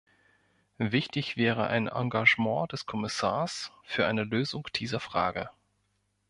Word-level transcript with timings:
Wichtig 0.79 1.37
wäre 1.37 1.67
ein 1.67 1.87
Engagement 1.87 2.71
des 2.71 2.87
Kommissars 2.87 3.71
für 3.83 4.07
eine 4.07 4.23
Lösung 4.23 4.65
dieser 4.73 4.99
Frage. 4.99 5.51